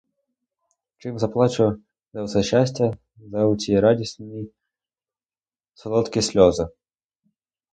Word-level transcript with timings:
Чим 1.03 1.19
заплачу 1.23 1.67
за 2.13 2.23
оце 2.29 2.43
щастя, 2.47 2.87
за 3.35 3.45
оці 3.51 3.79
радісні, 3.87 4.43
солодкі 5.83 6.21
сльози? 6.31 6.67